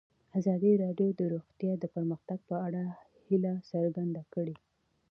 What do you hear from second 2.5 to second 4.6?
اړه هیله څرګنده کړې.